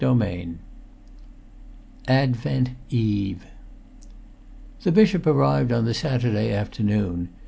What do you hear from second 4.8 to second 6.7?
The bishop arrived on the Saturday